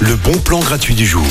[0.00, 1.24] le bon plan gratuit du jour.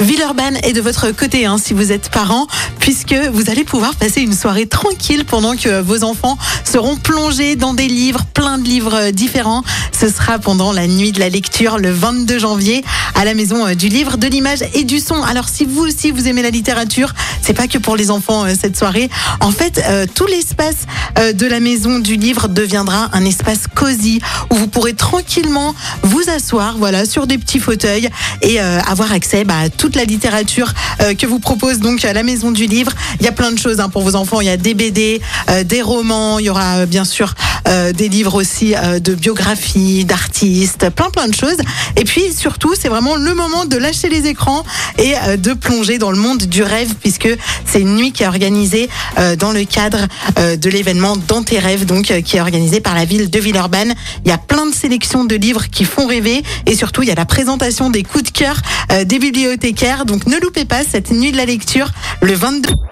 [0.00, 2.46] Villeurbanne est de votre côté hein, si vous êtes parent,
[2.78, 7.74] puisque vous allez pouvoir passer une soirée tranquille pendant que vos enfants seront plongés dans
[7.74, 9.62] des livres, plein de livres euh, différents.
[9.98, 13.74] Ce sera pendant la nuit de la lecture le 22 janvier à la maison euh,
[13.74, 15.22] du livre, de l'image et du son.
[15.22, 18.54] Alors si vous aussi vous aimez la littérature, c'est pas que pour les enfants euh,
[18.60, 19.08] cette soirée.
[19.40, 19.82] En fait,
[20.14, 25.74] tout l'espace de la maison du livre deviendra un espace cosy où vous pourrez tranquillement
[26.02, 28.08] vous asseoir, voilà, sur des petits fauteuils
[28.40, 32.22] et euh, avoir accès bah, à toute la littérature euh, que vous propose donc la
[32.22, 32.92] maison du livre.
[33.20, 34.40] Il y a plein de choses hein, pour vos enfants.
[34.40, 36.38] Il y a des BD, euh, des romans.
[36.38, 37.34] Il y aura euh, bien sûr
[37.68, 41.58] euh, des livres aussi euh, de biographie, d'artistes, plein plein de choses.
[41.96, 44.64] Et puis surtout, c'est vraiment le moment de lâcher les écrans
[44.98, 47.28] et euh, de plonger dans le monde du rêve puisque
[47.64, 48.88] c'est une nuit qui est organisée
[49.18, 50.06] euh, dans le cadre
[50.38, 53.94] euh, de l'événement Dans tes rêves, donc qui est organisé par la ville de Villeurbanne.
[54.24, 57.12] Il y a plein de sélections de livres qui font rêver et surtout il y
[57.12, 58.60] a la présentation des coups de cœur
[59.04, 60.04] des bibliothécaires.
[60.04, 62.91] Donc ne loupez pas cette nuit de la lecture le 22.